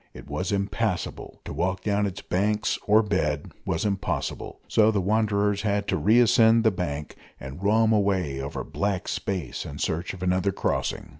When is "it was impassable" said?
0.15-1.41